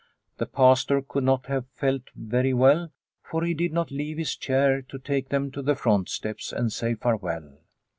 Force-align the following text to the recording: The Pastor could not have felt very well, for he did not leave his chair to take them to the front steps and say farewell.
The 0.39 0.47
Pastor 0.47 1.03
could 1.03 1.23
not 1.23 1.45
have 1.45 1.67
felt 1.67 2.09
very 2.15 2.55
well, 2.55 2.91
for 3.21 3.43
he 3.43 3.53
did 3.53 3.71
not 3.71 3.91
leave 3.91 4.17
his 4.17 4.35
chair 4.35 4.81
to 4.81 4.97
take 4.97 5.29
them 5.29 5.51
to 5.51 5.61
the 5.61 5.75
front 5.75 6.09
steps 6.09 6.51
and 6.51 6.73
say 6.73 6.95
farewell. 6.95 7.59